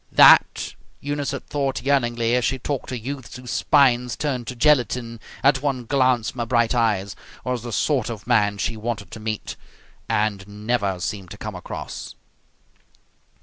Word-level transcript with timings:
That, 0.11 0.73
Eunice 0.99 1.29
had 1.29 1.45
thought 1.45 1.83
yearningly, 1.83 2.33
as 2.33 2.43
she 2.43 2.57
talked 2.57 2.89
to 2.89 2.97
youths 2.97 3.35
whose 3.35 3.51
spines 3.51 4.15
turned 4.15 4.47
to 4.47 4.55
gelatine 4.55 5.19
at 5.43 5.61
one 5.61 5.85
glance 5.85 6.31
from 6.31 6.39
her 6.39 6.47
bright 6.47 6.73
eyes, 6.73 7.15
was 7.45 7.61
the 7.61 7.71
sort 7.71 8.09
of 8.09 8.25
man 8.25 8.57
she 8.57 8.75
wanted 8.75 9.11
to 9.11 9.19
meet 9.19 9.55
and 10.09 10.47
never 10.65 10.99
seemed 10.99 11.29
to 11.29 11.37
come 11.37 11.53
across. 11.53 12.15